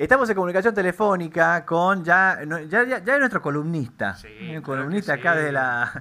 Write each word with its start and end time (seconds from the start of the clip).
Estamos 0.00 0.30
en 0.30 0.34
comunicación 0.34 0.74
telefónica 0.74 1.66
con 1.66 2.02
ya, 2.02 2.38
ya, 2.70 2.84
ya, 2.84 2.96
es 2.96 3.18
nuestro 3.18 3.42
columnista. 3.42 4.14
Sí, 4.14 4.56
un 4.56 4.62
columnista 4.62 5.12
acá 5.12 5.34
de 5.34 5.52
la. 5.52 5.92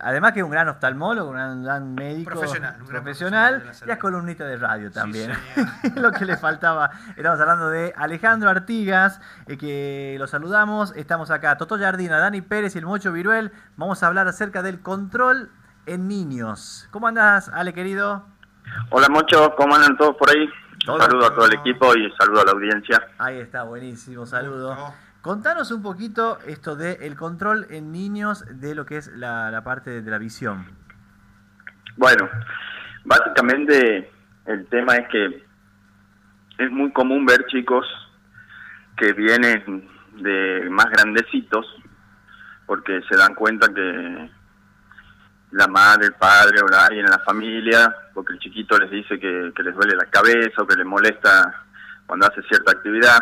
Además 0.00 0.32
que 0.32 0.40
es 0.40 0.44
un 0.44 0.50
gran 0.50 0.68
oftalmólogo, 0.68 1.30
un 1.30 1.62
gran, 1.62 1.94
médico 1.94 2.32
profesional, 2.32 2.78
profesional, 2.84 3.70
ya 3.86 3.92
es 3.92 3.98
columnista 4.00 4.44
de 4.44 4.56
radio 4.56 4.90
también. 4.90 5.30
Lo 5.94 6.10
que 6.10 6.24
le 6.24 6.36
faltaba. 6.36 6.90
Estamos 7.16 7.38
hablando 7.38 7.70
de 7.70 7.94
Alejandro 7.96 8.50
Artigas, 8.50 9.20
eh, 9.46 9.56
que 9.56 10.16
lo 10.18 10.26
saludamos. 10.26 10.92
Estamos 10.96 11.30
acá, 11.30 11.56
Toto 11.56 11.78
Jardina, 11.78 12.18
Dani 12.18 12.40
Pérez 12.40 12.74
y 12.74 12.78
el 12.78 12.86
Mocho 12.86 13.12
Viruel. 13.12 13.52
Vamos 13.76 14.02
a 14.02 14.08
hablar 14.08 14.26
acerca 14.26 14.62
del 14.62 14.80
control 14.80 15.52
en 15.86 16.08
niños. 16.08 16.88
¿Cómo 16.90 17.06
andas, 17.06 17.52
Ale, 17.54 17.72
querido? 17.72 18.26
Hola, 18.90 19.08
Mocho, 19.08 19.54
¿cómo 19.56 19.76
andan 19.76 19.96
todos 19.96 20.16
por 20.16 20.28
ahí? 20.28 20.50
Saludo 20.96 21.26
a 21.26 21.34
todo 21.34 21.46
el 21.46 21.54
equipo 21.54 21.94
y 21.94 22.10
saludo 22.18 22.40
a 22.40 22.44
la 22.44 22.52
audiencia. 22.52 23.06
Ahí 23.18 23.38
está, 23.38 23.64
buenísimo, 23.64 24.24
saludo. 24.24 24.76
Contanos 25.20 25.70
un 25.72 25.82
poquito 25.82 26.38
esto 26.46 26.76
de 26.76 26.92
el 27.02 27.16
control 27.16 27.66
en 27.70 27.92
niños 27.92 28.44
de 28.60 28.74
lo 28.74 28.86
que 28.86 28.96
es 28.96 29.08
la, 29.08 29.60
parte 29.64 30.00
de 30.00 30.10
la 30.10 30.18
visión. 30.18 30.66
Bueno, 31.96 32.28
básicamente 33.04 34.10
el 34.46 34.66
tema 34.68 34.96
es 34.96 35.08
que 35.08 35.44
es 36.58 36.70
muy 36.70 36.92
común 36.92 37.26
ver 37.26 37.44
chicos 37.46 37.86
que 38.96 39.12
vienen 39.12 39.88
de 40.22 40.68
más 40.70 40.86
grandecitos 40.86 41.66
porque 42.66 43.00
se 43.08 43.16
dan 43.16 43.34
cuenta 43.34 43.68
que 43.72 44.30
la 45.52 45.66
madre, 45.66 46.06
el 46.06 46.14
padre 46.14 46.60
o 46.60 46.66
alguien 46.74 47.06
en 47.06 47.10
la 47.10 47.20
familia, 47.20 47.94
porque 48.12 48.34
el 48.34 48.38
chiquito 48.38 48.78
les 48.78 48.90
dice 48.90 49.18
que, 49.18 49.52
les 49.62 49.74
duele 49.74 49.96
la 49.96 50.06
cabeza 50.06 50.62
o 50.62 50.66
que 50.66 50.76
les 50.76 50.86
molesta 50.86 51.64
cuando 52.06 52.26
hace 52.26 52.42
cierta 52.42 52.72
actividad. 52.72 53.18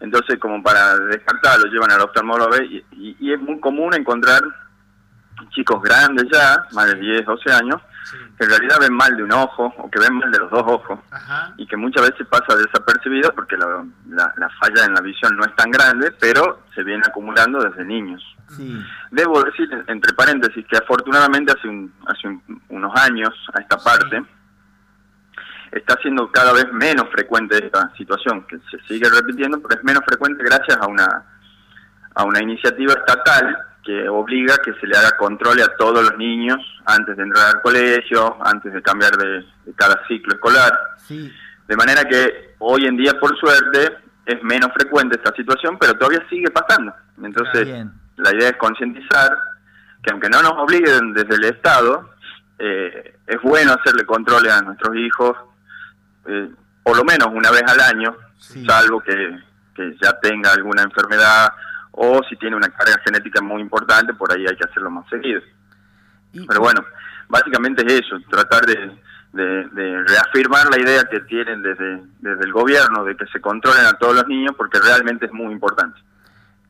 Entonces, 0.00 0.38
como 0.38 0.62
para 0.62 0.96
descartarlo, 0.96 1.66
llevan 1.66 1.90
al 1.90 2.02
oftalmólogo 2.02 2.56
y, 2.62 2.84
y, 3.18 3.32
es 3.32 3.40
muy 3.40 3.58
común 3.58 3.94
encontrar 3.94 4.42
chicos 5.50 5.82
grandes 5.82 6.26
ya, 6.32 6.66
más 6.72 6.86
de 6.86 6.94
10, 6.94 7.24
12 7.24 7.52
años, 7.52 7.80
que 8.38 8.44
en 8.44 8.50
realidad 8.50 8.76
ven 8.80 8.94
mal 8.94 9.16
de 9.16 9.24
un 9.24 9.32
ojo 9.32 9.74
o 9.78 9.90
que 9.90 9.98
ven 9.98 10.14
mal 10.14 10.30
de 10.30 10.38
los 10.38 10.50
dos 10.50 10.62
ojos 10.64 11.00
y 11.56 11.66
que 11.66 11.76
muchas 11.76 12.08
veces 12.08 12.26
pasa 12.28 12.54
desapercibido 12.54 13.34
porque 13.34 13.56
la, 13.56 13.84
la, 14.06 14.48
falla 14.60 14.84
en 14.84 14.94
la 14.94 15.00
visión 15.00 15.36
no 15.36 15.44
es 15.44 15.54
tan 15.56 15.72
grande, 15.72 16.12
pero 16.20 16.62
se 16.72 16.84
viene 16.84 17.02
acumulando 17.04 17.58
desde 17.60 17.84
niños. 17.84 18.22
Debo 19.10 19.42
decir, 19.42 19.68
entre 19.88 20.12
paréntesis, 20.14 20.64
que 20.68 20.76
afortunadamente 20.76 21.52
hace, 21.52 21.68
un, 21.68 21.92
hace 22.06 22.38
unos 22.68 22.94
años 23.00 23.34
a 23.54 23.60
esta 23.60 23.76
parte 23.76 24.22
está 25.72 25.96
siendo 26.00 26.30
cada 26.30 26.52
vez 26.52 26.72
menos 26.72 27.08
frecuente 27.10 27.62
esta 27.62 27.92
situación, 27.96 28.46
que 28.46 28.58
se 28.70 28.78
sigue 28.86 29.08
repitiendo, 29.10 29.60
pero 29.60 29.80
es 29.80 29.84
menos 29.84 30.02
frecuente 30.06 30.44
gracias 30.44 30.78
a 30.80 30.86
una, 30.86 31.24
a 32.14 32.24
una 32.24 32.40
iniciativa 32.40 32.94
estatal 32.94 33.67
que 33.88 34.06
obliga 34.06 34.58
que 34.58 34.74
se 34.74 34.86
le 34.86 34.94
haga 34.98 35.16
control 35.16 35.62
a 35.62 35.74
todos 35.78 36.02
los 36.02 36.18
niños 36.18 36.58
antes 36.84 37.16
de 37.16 37.22
entrar 37.22 37.56
al 37.56 37.62
colegio, 37.62 38.36
antes 38.44 38.70
de 38.70 38.82
cambiar 38.82 39.12
de, 39.12 39.46
cada 39.76 40.06
ciclo 40.06 40.34
escolar. 40.34 40.78
De 41.08 41.74
manera 41.74 42.04
que 42.04 42.54
hoy 42.58 42.84
en 42.84 42.98
día, 42.98 43.18
por 43.18 43.34
suerte, 43.38 43.96
es 44.26 44.42
menos 44.42 44.68
frecuente 44.74 45.16
esta 45.16 45.34
situación, 45.34 45.78
pero 45.80 45.94
todavía 45.96 46.22
sigue 46.28 46.50
pasando. 46.50 46.92
Entonces, 47.22 47.66
la 48.16 48.34
idea 48.34 48.50
es 48.50 48.56
concientizar 48.58 49.34
que 50.02 50.10
aunque 50.10 50.28
no 50.28 50.42
nos 50.42 50.52
obliguen 50.52 51.14
desde 51.14 51.36
el 51.36 51.44
Estado, 51.44 52.10
eh, 52.58 53.16
es 53.26 53.40
bueno 53.40 53.72
hacerle 53.72 54.04
controles 54.04 54.52
a 54.52 54.60
nuestros 54.60 54.94
hijos, 54.96 55.34
eh, 56.26 56.50
por 56.82 56.94
lo 56.94 57.04
menos 57.04 57.28
una 57.32 57.50
vez 57.50 57.62
al 57.66 57.80
año, 57.80 58.14
salvo 58.36 59.00
que, 59.00 59.48
ya 60.02 60.12
tenga 60.20 60.52
alguna 60.52 60.82
enfermedad 60.82 61.48
o 62.00 62.22
si 62.28 62.36
tiene 62.36 62.56
una 62.56 62.68
carga 62.68 63.00
genética 63.04 63.42
muy 63.42 63.60
importante, 63.60 64.14
por 64.14 64.32
ahí 64.32 64.46
hay 64.46 64.56
que 64.56 64.64
hacerlo 64.64 64.90
más 64.90 65.08
seguido. 65.08 65.40
Pero 66.46 66.60
bueno, 66.60 66.84
básicamente 67.28 67.84
es 67.86 68.04
eso, 68.04 68.16
tratar 68.30 68.64
de, 68.66 68.96
de, 69.32 70.04
reafirmar 70.04 70.68
la 70.70 70.78
idea 70.80 71.04
que 71.04 71.20
tienen 71.20 71.62
desde, 71.62 72.02
desde 72.20 72.44
el 72.44 72.52
gobierno 72.52 73.04
de 73.04 73.16
que 73.16 73.26
se 73.26 73.40
controlen 73.40 73.84
a 73.84 73.94
todos 73.94 74.14
los 74.14 74.28
niños, 74.28 74.54
porque 74.56 74.78
realmente 74.78 75.26
es 75.26 75.32
muy 75.32 75.52
importante. 75.52 75.98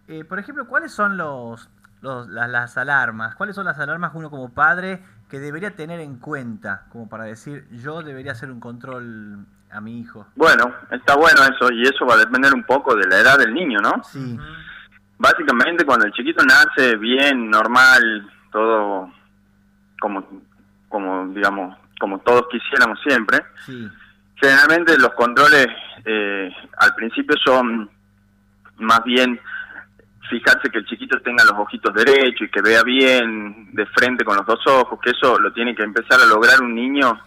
Eh, 0.07 0.25
por 0.25 0.39
ejemplo, 0.39 0.67
¿cuáles 0.67 0.93
son 0.93 1.19
los, 1.19 1.69
las, 2.01 2.79
alarmas? 2.79 3.35
¿Cuáles 3.35 3.55
son 3.55 3.67
las 3.67 3.79
alarmas 3.79 4.13
uno 4.15 4.31
como 4.31 4.49
padre 4.55 5.03
que 5.29 5.39
debería 5.39 5.77
tener 5.77 6.01
en 6.01 6.17
cuenta, 6.17 6.87
como 6.91 7.09
para 7.09 7.25
decir, 7.25 7.69
yo 7.71 8.03
debería 8.03 8.33
hacer 8.33 8.51
un 8.51 8.61
control 8.61 9.45
a 9.71 9.81
mi 9.83 10.01
hijo? 10.01 10.27
Bueno, 10.35 10.73
está 10.91 11.17
bueno 11.17 11.43
eso, 11.43 11.71
y 11.71 11.83
eso 11.83 12.07
va 12.07 12.15
a 12.15 12.19
depender 12.19 12.55
un 12.55 12.65
poco 12.65 12.97
de 12.97 13.07
la 13.07 13.19
edad 13.19 13.39
del 13.39 13.53
niño, 13.53 13.81
¿no? 13.81 14.03
Sí. 14.05 14.39
Básicamente, 15.19 15.85
cuando 15.85 16.07
el 16.07 16.13
chiquito 16.13 16.45
nace 16.45 16.97
bien, 16.97 17.51
normal, 17.51 18.31
todo 18.53 19.13
como, 20.01 20.25
como 20.89 21.29
digamos, 21.35 21.77
como 21.99 22.21
todos 22.21 22.47
quisiéramos 22.51 23.01
siempre, 23.03 23.39
generalmente 24.37 24.97
los 24.97 25.13
controles 25.15 25.67
eh, 26.05 26.51
al 26.79 26.95
principio 26.95 27.35
son 27.45 27.91
más 28.79 29.03
bien 29.05 29.41
fijarse 30.31 30.71
que 30.71 30.79
el 30.79 30.87
chiquito 30.87 31.21
tenga 31.21 31.45
los 31.45 31.55
ojitos 31.55 31.93
derechos 31.95 32.43
y 32.43 32.51
que 32.51 32.63
vea 32.63 32.83
bien 32.85 33.71
de 33.73 33.87
frente 33.87 34.25
con 34.25 34.37
los 34.37 34.47
dos 34.47 34.65
ojos, 34.67 35.01
que 35.03 35.11
eso 35.11 35.39
lo 35.41 35.53
tiene 35.53 35.75
que 35.75 35.83
empezar 35.83 36.21
a 36.21 36.27
lograr 36.27 36.63
un 36.63 36.75
niño 36.75 37.19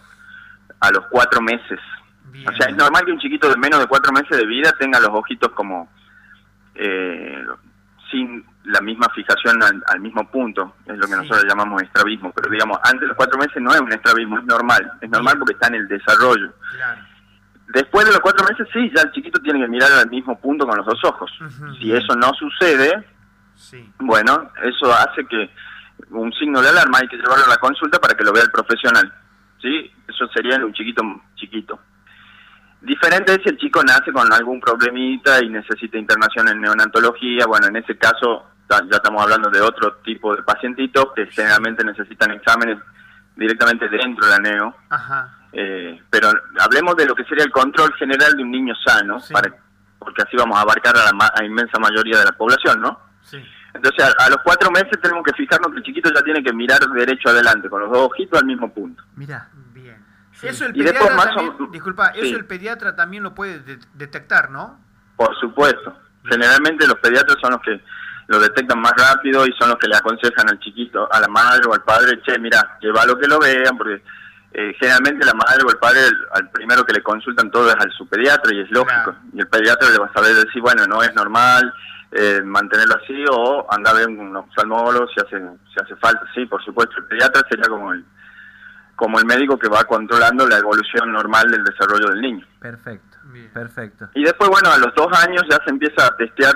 a 0.79 0.91
los 0.91 1.07
cuatro 1.07 1.41
meses. 1.41 1.79
O 2.47 2.55
sea, 2.55 2.69
es 2.69 2.75
normal 2.77 3.03
que 3.03 3.11
un 3.11 3.19
chiquito 3.19 3.49
de 3.49 3.57
menos 3.57 3.79
de 3.79 3.87
cuatro 3.87 4.13
meses 4.13 4.37
de 4.37 4.45
vida 4.45 4.71
tenga 4.79 4.99
los 4.99 5.09
ojitos 5.09 5.51
como 5.51 5.89
eh, 6.75 7.43
sin 8.11 8.45
la 8.65 8.81
misma 8.81 9.07
fijación 9.15 9.59
al, 9.63 9.99
mismo 9.99 10.29
punto, 10.29 10.75
es 10.85 10.97
lo 10.97 11.07
que 11.07 11.15
nosotros 11.15 11.45
llamamos 11.47 11.81
estrabismo, 11.81 12.31
pero 12.31 12.51
digamos, 12.51 12.77
antes 12.83 13.01
de 13.01 13.07
los 13.07 13.17
cuatro 13.17 13.39
meses 13.39 13.61
no 13.61 13.73
es 13.73 13.81
un 13.81 13.91
estrabismo, 13.91 14.37
es 14.37 14.45
normal, 14.45 14.91
es 15.01 15.09
normal 15.09 15.37
porque 15.39 15.53
está 15.53 15.67
en 15.67 15.75
el 15.75 15.87
desarrollo. 15.87 16.53
Claro. 16.75 17.01
Después 17.73 18.05
de 18.05 18.11
los 18.11 18.19
cuatro 18.19 18.45
meses, 18.47 18.67
sí, 18.73 18.91
ya 18.93 19.01
el 19.03 19.11
chiquito 19.11 19.41
tiene 19.41 19.61
que 19.61 19.67
mirar 19.67 19.91
al 19.93 20.09
mismo 20.09 20.37
punto 20.39 20.67
con 20.67 20.77
los 20.77 20.85
dos 20.85 21.03
ojos. 21.05 21.31
si 21.79 21.93
eso 21.93 22.15
no 22.15 22.33
sucede, 22.33 23.07
bueno, 23.99 24.51
eso 24.63 24.93
hace 24.93 25.25
que 25.25 25.49
un 26.09 26.31
signo 26.33 26.61
de 26.61 26.69
alarma 26.69 26.99
hay 27.01 27.07
que 27.07 27.15
llevarlo 27.15 27.45
a 27.45 27.49
la 27.49 27.57
consulta 27.57 27.99
para 27.99 28.15
que 28.15 28.23
lo 28.23 28.33
vea 28.33 28.43
el 28.43 28.51
profesional. 28.51 29.11
¿sí? 29.61 29.91
Eso 30.07 30.27
sería 30.33 30.55
en 30.55 30.65
un 30.65 30.73
chiquito 30.73 31.01
chiquito. 31.35 31.79
Diferente 32.81 33.33
es 33.33 33.39
si 33.43 33.49
el 33.49 33.57
chico 33.57 33.83
nace 33.83 34.11
con 34.11 34.31
algún 34.33 34.59
problemita 34.59 35.43
y 35.43 35.49
necesita 35.49 35.97
internación 35.97 36.47
en 36.49 36.61
neonatología. 36.61 37.45
Bueno, 37.45 37.67
en 37.67 37.75
ese 37.77 37.97
caso 37.97 38.47
ya 38.69 38.97
estamos 38.97 39.21
hablando 39.21 39.49
de 39.49 39.61
otro 39.61 39.97
tipo 39.97 40.35
de 40.35 40.43
pacientitos 40.43 41.07
que 41.15 41.27
generalmente 41.27 41.83
necesitan 41.83 42.31
exámenes 42.31 42.79
directamente 43.35 43.87
dentro 43.89 44.25
de 44.25 44.31
la 44.31 44.39
neo. 44.39 44.75
Ajá 44.89 45.37
eh, 45.53 46.01
pero 46.09 46.29
hablemos 46.59 46.95
de 46.95 47.05
lo 47.05 47.15
que 47.15 47.25
sería 47.25 47.43
el 47.43 47.51
control 47.51 47.93
general 47.95 48.35
de 48.35 48.43
un 48.43 48.51
niño 48.51 48.73
sano, 48.75 49.17
para, 49.31 49.53
porque 49.99 50.21
así 50.21 50.37
vamos 50.37 50.57
a 50.57 50.61
abarcar 50.61 50.95
a 50.95 51.11
la 51.11 51.45
inmensa 51.45 51.77
mayoría 51.79 52.19
de 52.19 52.25
la 52.25 52.31
población, 52.31 52.81
¿no? 52.81 52.99
Entonces, 53.73 54.13
a, 54.17 54.29
los 54.29 54.39
cuatro 54.43 54.69
meses 54.69 54.91
tenemos 55.01 55.23
que 55.23 55.33
fijarnos 55.33 55.71
que 55.71 55.77
el 55.77 55.83
chiquito 55.83 56.11
ya 56.13 56.21
tiene 56.23 56.43
que 56.43 56.53
mirar 56.53 56.79
derecho 56.79 57.29
adelante, 57.29 57.69
con 57.69 57.81
los 57.81 57.91
dos 57.91 58.09
ojitos 58.11 58.39
al 58.39 58.45
mismo 58.45 58.73
punto. 58.73 59.03
Mira, 59.15 59.49
Eso 60.41 60.65
el 60.65 60.73
pediatra 60.73 61.15
también, 61.15 61.71
disculpa, 61.71 62.07
eso 62.07 62.35
el 62.35 62.45
pediatra 62.45 62.95
también 62.95 63.23
lo 63.23 63.35
puede 63.35 63.79
detectar, 63.93 64.49
¿no? 64.49 64.79
Por 65.15 65.35
supuesto. 65.39 65.95
Generalmente 66.25 66.87
los 66.87 66.95
pediatras 66.95 67.37
son 67.41 67.51
los 67.51 67.61
que 67.61 67.81
lo 68.27 68.39
detectan 68.39 68.79
más 68.79 68.93
rápido 68.97 69.45
y 69.45 69.51
son 69.59 69.69
los 69.69 69.77
que 69.77 69.87
le 69.87 69.97
aconsejan 69.97 70.49
al 70.49 70.59
chiquito, 70.59 71.07
a 71.11 71.19
la 71.19 71.27
madre 71.27 71.61
o 71.67 71.73
al 71.73 71.83
padre, 71.83 72.21
che, 72.21 72.39
mira, 72.39 72.77
lo 72.81 73.17
que 73.17 73.27
lo 73.27 73.39
vean, 73.39 73.77
porque 73.77 74.01
eh, 74.53 74.75
generalmente 74.79 75.25
la 75.25 75.33
madre 75.33 75.63
o 75.65 75.69
el 75.69 75.77
padre, 75.77 76.01
al 76.33 76.49
primero 76.49 76.85
que 76.85 76.93
le 76.93 77.03
consultan 77.03 77.51
todo 77.51 77.69
es 77.69 77.75
al 77.75 77.91
su 77.91 78.07
pediatra 78.07 78.53
y 78.53 78.61
es 78.61 78.71
lógico. 78.71 79.15
Y 79.33 79.39
el 79.39 79.47
pediatra 79.47 79.89
le 79.89 79.97
va 79.97 80.07
a 80.07 80.13
saber 80.13 80.35
decir, 80.35 80.61
bueno, 80.61 80.85
no 80.87 81.03
es 81.03 81.13
normal 81.13 81.73
eh, 82.11 82.41
mantenerlo 82.43 82.95
así 83.01 83.23
o 83.31 83.65
anda 83.71 83.91
a 83.91 83.93
ver 83.93 84.07
un 84.07 84.35
oftalmólogo 84.35 85.07
si 85.07 85.21
hace, 85.21 85.39
si 85.73 85.83
hace 85.83 85.95
falta. 85.97 86.21
Sí, 86.33 86.45
por 86.45 86.63
supuesto, 86.63 86.97
el 86.97 87.05
pediatra 87.05 87.41
sería 87.49 87.67
como 87.67 87.93
el, 87.93 88.03
como 89.01 89.17
el 89.17 89.25
médico 89.25 89.57
que 89.57 89.67
va 89.67 89.83
controlando 89.85 90.47
la 90.47 90.57
evolución 90.57 91.11
normal 91.11 91.49
del 91.49 91.63
desarrollo 91.63 92.09
del 92.09 92.21
niño. 92.21 92.45
Perfecto, 92.59 93.17
perfecto. 93.51 94.09
Y 94.13 94.23
después, 94.23 94.49
bueno, 94.49 94.69
a 94.71 94.77
los 94.77 94.93
dos 94.93 95.07
años 95.25 95.43
ya 95.49 95.57
se 95.63 95.71
empieza 95.71 96.05
a 96.05 96.15
testear 96.15 96.53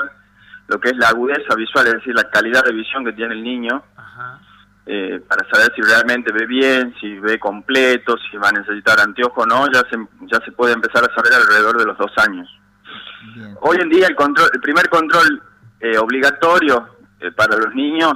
lo 0.68 0.80
que 0.80 0.90
es 0.90 0.98
la 0.98 1.10
agudeza 1.10 1.56
visual, 1.56 1.88
es 1.88 1.94
decir, 1.94 2.14
la 2.14 2.30
calidad 2.30 2.64
de 2.64 2.74
visión 2.74 3.04
que 3.04 3.14
tiene 3.14 3.34
el 3.34 3.44
niño. 3.44 3.84
Ajá 3.96 4.40
eh, 4.88 5.20
para 5.28 5.48
saber 5.50 5.74
si 5.76 5.82
realmente 5.82 6.32
ve 6.32 6.46
bien, 6.46 6.94
si 7.00 7.18
ve 7.18 7.40
completo, 7.40 8.16
si 8.30 8.38
va 8.38 8.50
a 8.50 8.52
necesitar 8.52 9.00
anteojo 9.00 9.42
o 9.42 9.46
no, 9.46 9.66
ya 9.72 9.82
se, 9.90 9.98
ya 10.28 10.40
se 10.46 10.52
puede 10.52 10.74
empezar 10.74 11.04
a 11.04 11.16
saber 11.16 11.34
alrededor 11.34 11.78
de 11.78 11.86
los 11.86 11.98
dos 11.98 12.12
años. 12.18 12.48
Hoy 13.62 13.78
en 13.82 13.90
día 13.90 14.06
el, 14.06 14.16
control, 14.16 14.48
el 14.54 14.62
primer 14.62 14.88
control 14.90 15.42
eh, 15.80 15.98
obligatorio 15.98 16.98
eh, 17.20 17.32
para 17.32 17.58
los 17.58 17.74
niños 17.74 18.14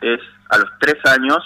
es 0.00 0.20
a 0.48 0.56
los 0.56 0.70
tres 0.80 0.96
años, 1.04 1.42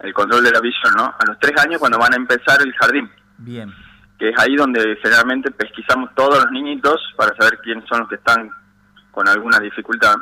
el 0.00 0.14
control 0.14 0.44
de 0.44 0.50
la 0.50 0.60
visión, 0.60 0.94
¿no? 0.96 1.04
A 1.04 1.24
los 1.26 1.38
tres 1.38 1.52
años 1.62 1.78
cuando 1.78 1.98
van 1.98 2.12
a 2.12 2.16
empezar 2.16 2.60
el 2.62 2.72
jardín. 2.74 3.10
Bien. 3.38 3.72
que 4.18 4.28
es 4.28 4.38
ahí 4.38 4.54
donde 4.54 4.98
generalmente 5.02 5.50
pesquisamos 5.50 6.10
todos 6.14 6.44
los 6.44 6.50
niñitos 6.52 7.00
para 7.16 7.34
saber 7.36 7.58
quiénes 7.62 7.88
son 7.88 8.00
los 8.00 8.08
que 8.10 8.16
están 8.16 8.50
con 9.10 9.26
alguna 9.26 9.58
dificultad 9.58 10.14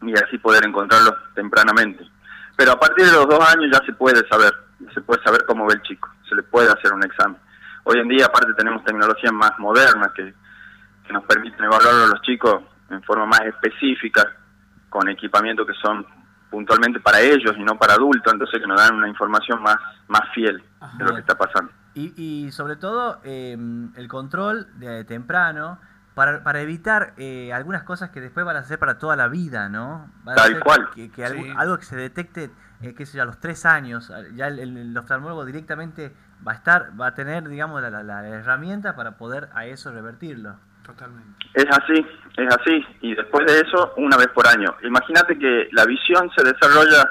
y 0.00 0.14
así 0.14 0.38
poder 0.38 0.64
encontrarlos 0.64 1.14
tempranamente. 1.34 2.08
Pero 2.56 2.72
a 2.72 2.80
partir 2.80 3.04
de 3.04 3.12
los 3.12 3.28
dos 3.28 3.54
años 3.54 3.70
ya 3.70 3.84
se 3.84 3.92
puede 3.92 4.26
saber, 4.28 4.52
se 4.94 5.00
puede 5.02 5.22
saber 5.22 5.44
cómo 5.46 5.66
ve 5.66 5.74
el 5.74 5.82
chico, 5.82 6.08
se 6.26 6.34
le 6.34 6.42
puede 6.42 6.68
hacer 6.70 6.92
un 6.92 7.04
examen. 7.04 7.36
Hoy 7.84 7.98
en 7.98 8.08
día 8.08 8.26
aparte 8.26 8.54
tenemos 8.54 8.82
tecnologías 8.84 9.32
más 9.32 9.58
modernas 9.58 10.10
que, 10.16 10.32
que 11.06 11.12
nos 11.12 11.24
permiten 11.24 11.64
evaluar 11.64 11.94
a 11.94 12.06
los 12.06 12.22
chicos 12.22 12.62
en 12.90 13.02
forma 13.02 13.26
más 13.26 13.40
específica, 13.42 14.22
con 14.88 15.08
equipamiento 15.08 15.66
que 15.66 15.74
son 15.74 16.06
puntualmente 16.52 17.00
para 17.00 17.20
ellos 17.20 17.54
y 17.56 17.64
no 17.64 17.78
para 17.78 17.94
adultos, 17.94 18.30
entonces 18.32 18.60
que 18.60 18.66
nos 18.66 18.78
dan 18.78 18.94
una 18.94 19.08
información 19.08 19.60
más, 19.62 19.76
más 20.06 20.22
fiel 20.34 20.62
de 20.98 21.04
lo 21.04 21.14
que 21.14 21.20
está 21.20 21.34
pasando. 21.36 21.72
Y, 21.94 22.12
y 22.16 22.52
sobre 22.52 22.76
todo 22.76 23.20
em, 23.24 23.90
el 23.96 24.06
control 24.06 24.68
de 24.78 25.04
temprano 25.04 25.78
para, 26.14 26.44
para 26.44 26.60
evitar 26.60 27.14
eh, 27.16 27.52
algunas 27.54 27.84
cosas 27.84 28.10
que 28.10 28.20
después 28.20 28.44
van 28.44 28.56
a 28.56 28.64
ser 28.64 28.78
para 28.78 28.98
toda 28.98 29.16
la 29.16 29.28
vida, 29.28 29.70
¿no? 29.70 30.10
Tal 30.36 30.60
cual. 30.60 30.90
Que, 30.94 31.10
algo, 31.24 31.78
que 31.78 31.84
se 31.84 31.96
detecte, 31.96 32.50
eh, 32.82 32.94
qué 32.94 33.06
sé 33.06 33.16
yo, 33.16 33.22
a 33.22 33.26
los 33.26 33.40
tres 33.40 33.64
años, 33.64 34.12
ya 34.34 34.48
el, 34.48 34.76
el, 34.76 34.96
oftalmólogo 34.96 35.46
directamente 35.46 36.14
va 36.46 36.52
a 36.52 36.54
estar, 36.56 37.00
va 37.00 37.08
a 37.08 37.14
tener, 37.14 37.48
digamos, 37.48 37.80
la, 37.80 38.02
la 38.02 38.28
herramienta 38.28 38.94
para 38.94 39.16
poder 39.16 39.48
a 39.54 39.64
eso 39.64 39.90
revertirlo. 39.90 40.56
Totalmente. 40.84 41.46
Es 41.54 41.66
así, 41.70 42.06
es 42.36 42.54
así. 42.54 42.86
Y 43.00 43.14
después 43.14 43.46
de 43.46 43.60
eso, 43.60 43.92
una 43.96 44.16
vez 44.16 44.28
por 44.28 44.46
año. 44.46 44.74
Imagínate 44.82 45.38
que 45.38 45.68
la 45.72 45.84
visión 45.84 46.30
se 46.36 46.44
desarrolla, 46.44 47.08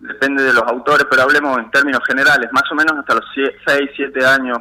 depende 0.00 0.42
de 0.42 0.52
los 0.52 0.62
autores, 0.62 1.06
pero 1.10 1.22
hablemos 1.22 1.58
en 1.58 1.70
términos 1.70 2.00
generales, 2.06 2.50
más 2.52 2.64
o 2.70 2.74
menos 2.74 2.98
hasta 2.98 3.14
los 3.14 3.24
6, 3.34 3.90
7 3.94 4.26
años 4.26 4.58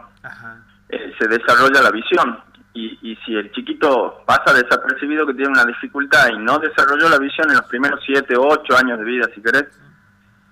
eh, 0.90 1.14
se 1.18 1.28
desarrolla 1.28 1.82
la 1.82 1.92
visión. 1.92 2.40
Y, 2.74 3.00
y 3.02 3.16
si 3.26 3.36
el 3.36 3.52
chiquito 3.54 4.24
pasa 4.26 4.54
desapercibido 4.54 5.26
que 5.26 5.34
tiene 5.34 5.50
una 5.50 5.66
dificultad 5.66 6.30
y 6.30 6.38
no 6.38 6.60
desarrolló 6.60 7.10
la 7.10 7.18
visión 7.18 7.50
en 7.50 7.56
los 7.56 7.66
primeros 7.66 8.00
7 8.06 8.36
o 8.38 8.48
8 8.50 8.78
años 8.78 9.00
de 9.00 9.06
vida, 9.06 9.28
si 9.34 9.42
querés, 9.42 9.66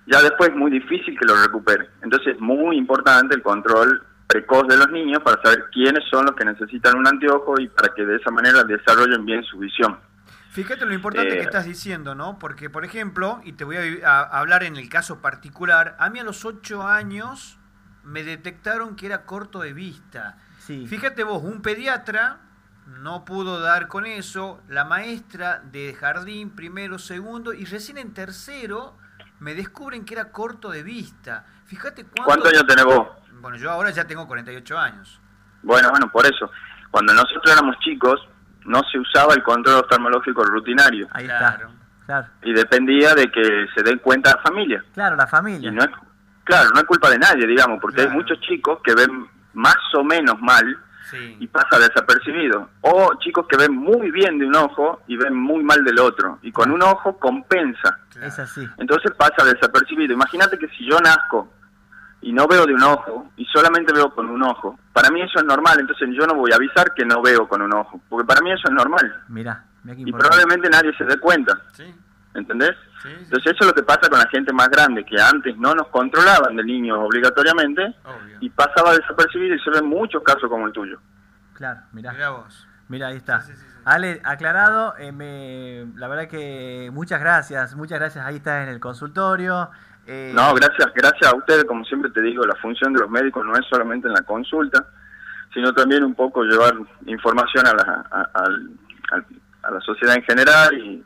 ya 0.06 0.22
después 0.22 0.50
es 0.50 0.56
muy 0.56 0.70
difícil 0.70 1.16
que 1.18 1.24
lo 1.24 1.36
recupere. 1.40 1.88
Entonces 2.02 2.34
es 2.34 2.40
muy 2.40 2.76
importante 2.76 3.34
el 3.34 3.42
control 3.42 4.02
precoz 4.26 4.66
de 4.68 4.76
los 4.76 4.90
niños 4.90 5.22
para 5.22 5.40
saber 5.42 5.66
quiénes 5.72 6.04
son 6.10 6.26
los 6.26 6.34
que 6.34 6.44
necesitan 6.44 6.96
un 6.96 7.06
anteojo 7.06 7.60
y 7.60 7.68
para 7.68 7.94
que 7.94 8.04
de 8.04 8.16
esa 8.16 8.30
manera 8.30 8.64
desarrollen 8.64 9.24
bien 9.24 9.42
su 9.44 9.58
visión. 9.58 9.98
Fíjate 10.50 10.86
lo 10.86 10.94
importante 10.94 11.34
que 11.34 11.40
eh, 11.40 11.42
estás 11.42 11.66
diciendo, 11.66 12.14
¿no? 12.14 12.38
Porque, 12.38 12.70
por 12.70 12.84
ejemplo, 12.84 13.40
y 13.44 13.52
te 13.52 13.64
voy 13.64 14.00
a, 14.02 14.20
hablar 14.20 14.64
en 14.64 14.76
el 14.76 14.88
caso 14.88 15.20
particular, 15.20 15.96
a 15.98 16.08
mí 16.08 16.18
a 16.18 16.24
los 16.24 16.44
8 16.44 16.86
años 16.86 17.58
me 18.04 18.24
detectaron 18.24 18.96
que 18.96 19.06
era 19.06 19.26
corto 19.26 19.60
de 19.60 19.74
vista. 19.74 20.38
Sí. 20.58 20.86
Fíjate 20.86 21.24
vos, 21.24 21.42
un 21.42 21.60
pediatra 21.60 22.40
no 22.86 23.24
pudo 23.24 23.60
dar 23.60 23.88
con 23.88 24.06
eso, 24.06 24.62
la 24.68 24.84
maestra 24.84 25.60
de 25.70 25.92
jardín, 25.92 26.50
primero, 26.50 26.98
segundo, 26.98 27.52
y 27.52 27.64
recién 27.64 27.98
en 27.98 28.14
tercero 28.14 28.96
me 29.40 29.54
descubren 29.54 30.04
que 30.04 30.14
era 30.14 30.30
corto 30.30 30.70
de 30.70 30.82
vista. 30.82 31.44
Fíjate 31.66 32.04
cuánto... 32.04 32.24
¿Cuántos 32.24 32.52
años 32.52 32.66
tenés 32.66 32.84
vos? 32.84 33.08
Bueno, 33.40 33.56
yo 33.56 33.70
ahora 33.70 33.90
ya 33.90 34.04
tengo 34.04 34.26
48 34.26 34.78
años. 34.78 35.20
Bueno, 35.62 35.90
bueno, 35.90 36.10
por 36.10 36.24
eso. 36.26 36.50
Cuando 36.90 37.12
nosotros 37.12 37.52
éramos 37.52 37.78
chicos, 37.80 38.20
no 38.64 38.80
se 38.90 38.98
usaba 38.98 39.34
el 39.34 39.42
control 39.42 39.80
oftalmológico 39.80 40.42
rutinario. 40.44 41.08
Ahí 41.12 41.24
está. 41.24 41.58
Claro. 42.06 42.28
Y 42.42 42.52
dependía 42.52 43.14
de 43.14 43.30
que 43.30 43.66
se 43.74 43.82
den 43.82 43.98
cuenta 43.98 44.30
la 44.36 44.42
familia. 44.42 44.84
Claro, 44.94 45.16
la 45.16 45.26
familia. 45.26 45.72
no 45.72 45.82
es, 45.82 45.90
claro, 46.44 46.70
no 46.72 46.80
es 46.80 46.86
culpa 46.86 47.10
de 47.10 47.18
nadie, 47.18 47.46
digamos, 47.46 47.80
porque 47.80 48.02
hay 48.02 48.08
muchos 48.08 48.40
chicos 48.40 48.78
que 48.84 48.94
ven 48.94 49.26
más 49.54 49.76
o 49.94 50.04
menos 50.04 50.40
mal 50.40 50.64
y 51.38 51.46
pasa 51.48 51.78
desapercibido. 51.78 52.70
O 52.82 53.14
chicos 53.18 53.46
que 53.48 53.56
ven 53.56 53.74
muy 53.74 54.10
bien 54.10 54.38
de 54.38 54.46
un 54.46 54.54
ojo 54.54 55.02
y 55.06 55.16
ven 55.16 55.34
muy 55.34 55.62
mal 55.62 55.84
del 55.84 55.98
otro. 55.98 56.38
Y 56.42 56.52
con 56.52 56.70
un 56.70 56.82
ojo 56.82 57.18
compensa. 57.18 57.98
Es 58.20 58.38
así. 58.38 58.66
Entonces 58.78 59.12
pasa 59.16 59.44
desapercibido. 59.44 60.14
Imagínate 60.14 60.58
que 60.58 60.68
si 60.68 60.88
yo 60.88 60.98
nazco 61.00 61.52
y 62.20 62.32
no 62.32 62.46
veo 62.46 62.66
de 62.66 62.74
un 62.74 62.82
ojo 62.82 63.30
y 63.36 63.44
solamente 63.46 63.92
veo 63.92 64.14
con 64.14 64.28
un 64.28 64.42
ojo, 64.42 64.78
para 64.92 65.10
mí 65.10 65.22
eso 65.22 65.38
es 65.38 65.44
normal, 65.44 65.78
entonces 65.80 66.08
yo 66.12 66.26
no 66.26 66.34
voy 66.34 66.52
a 66.52 66.56
avisar 66.56 66.92
que 66.94 67.04
no 67.04 67.22
veo 67.22 67.48
con 67.48 67.62
un 67.62 67.72
ojo, 67.72 68.00
porque 68.08 68.26
para 68.26 68.40
mí 68.40 68.50
eso 68.50 68.68
es 68.68 68.74
normal. 68.74 69.22
Mira, 69.28 69.64
y 69.84 70.10
probablemente 70.12 70.68
nadie 70.68 70.92
se 70.96 71.04
dé 71.04 71.18
cuenta. 71.18 71.60
¿Entendés? 72.34 72.76
Entonces 73.04 73.52
eso 73.52 73.58
es 73.60 73.66
lo 73.66 73.72
que 73.72 73.82
pasa 73.82 74.10
con 74.10 74.18
la 74.18 74.28
gente 74.28 74.52
más 74.52 74.68
grande, 74.68 75.04
que 75.04 75.20
antes 75.20 75.56
no 75.56 75.74
nos 75.74 75.88
controlaban 75.88 76.56
de 76.56 76.64
niños 76.64 76.98
obligatoriamente 76.98 77.94
y 78.40 78.50
pasaba 78.50 78.94
desapercibido 78.94 79.54
y 79.54 79.60
se 79.60 79.70
ven 79.70 79.86
muchos 79.86 80.22
casos 80.22 80.48
como 80.50 80.66
el 80.66 80.72
tuyo. 80.72 80.98
Claro, 81.54 81.80
mira. 81.92 82.12
Mira 82.12 82.30
vos. 82.30 82.66
Mira, 82.88 83.08
ahí 83.08 83.16
está. 83.16 83.42
Ale, 83.84 84.20
aclarado, 84.24 84.94
eh, 84.98 85.12
me, 85.12 85.86
la 85.98 86.08
verdad 86.08 86.28
que 86.28 86.90
muchas 86.92 87.20
gracias, 87.20 87.74
muchas 87.74 87.98
gracias, 87.98 88.24
ahí 88.24 88.36
está 88.36 88.64
en 88.64 88.68
el 88.68 88.80
consultorio. 88.80 89.70
Eh, 90.06 90.32
no, 90.34 90.54
gracias, 90.54 90.92
gracias 90.94 91.32
a 91.32 91.36
ustedes, 91.36 91.64
como 91.64 91.84
siempre 91.84 92.10
te 92.10 92.20
digo, 92.20 92.44
la 92.44 92.54
función 92.56 92.92
de 92.92 93.00
los 93.00 93.10
médicos 93.10 93.44
no 93.44 93.54
es 93.54 93.66
solamente 93.68 94.06
en 94.06 94.14
la 94.14 94.22
consulta, 94.22 94.86
sino 95.52 95.72
también 95.72 96.04
un 96.04 96.14
poco 96.14 96.44
llevar 96.44 96.74
información 97.06 97.66
a 97.66 97.74
la, 97.74 98.28
a, 98.34 99.70
la 99.70 99.80
sociedad 99.80 100.14
en 100.14 100.22
general 100.22 100.78
y, 100.78 101.04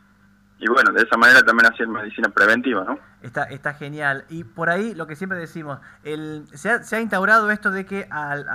y, 0.58 0.69
bueno, 0.69 0.93
de 0.93 1.02
esa 1.02 1.17
manera 1.17 1.41
también 1.43 1.73
hacer 1.73 1.88
medicina 1.88 2.29
preventiva, 2.29 2.85
¿no? 2.85 2.99
Está, 3.23 3.44
está 3.44 3.73
genial. 3.73 4.25
Y 4.29 4.44
por 4.44 4.69
ahí 4.69 4.94
lo 4.94 5.06
que 5.06 5.17
siempre 5.17 5.38
decimos, 5.38 5.79
el, 6.05 6.44
se, 6.52 6.70
ha, 6.70 6.82
se 6.82 6.97
ha 6.97 7.00
instaurado 7.00 7.50
esto 7.50 7.70
de 7.70 7.87
que 7.87 8.06
al, 8.11 8.47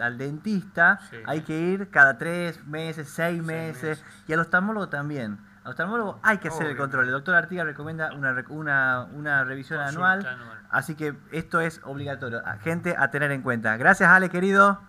al, 0.00 0.16
dentista 0.16 1.00
hay 1.26 1.42
que 1.42 1.58
ir 1.58 1.90
cada 1.90 2.16
tres 2.16 2.64
meses, 2.66 3.10
seis, 3.10 3.42
meses, 3.42 4.02
y 4.26 4.32
al 4.32 4.40
oftalmólogo 4.40 4.88
también 4.88 5.38
oftalmólogo 5.64 6.20
hay 6.22 6.38
que 6.38 6.48
hacer 6.48 6.66
el 6.66 6.76
control. 6.76 7.06
El 7.06 7.12
doctor 7.12 7.34
Artiga 7.34 7.64
recomienda 7.64 8.12
una, 8.12 8.34
una, 8.48 9.06
una 9.12 9.44
revisión 9.44 9.80
anual, 9.80 10.26
así 10.70 10.94
que 10.94 11.14
esto 11.30 11.60
es 11.60 11.80
obligatorio. 11.84 12.42
Gente 12.62 12.94
a 12.98 13.10
tener 13.10 13.30
en 13.32 13.42
cuenta. 13.42 13.76
Gracias, 13.76 14.08
Ale, 14.08 14.28
querido. 14.28 14.80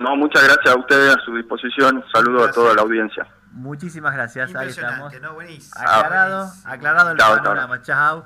No, 0.00 0.16
muchas 0.16 0.42
gracias 0.42 0.74
a 0.74 0.78
ustedes, 0.78 1.16
a 1.16 1.20
su 1.20 1.34
disposición. 1.36 2.04
Saludo 2.12 2.44
a 2.44 2.50
toda 2.50 2.74
la 2.74 2.82
audiencia. 2.82 3.26
Muchísimas 3.52 4.12
gracias. 4.12 4.54
Ahí 4.54 4.68
estamos. 4.68 5.12
¿no? 5.20 5.38
Aclarado, 5.80 6.50
aclarado 6.64 7.10
el 7.12 7.16
panorama. 7.16 7.80
Chao. 7.82 8.14